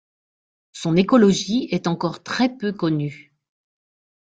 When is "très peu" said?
2.23-2.71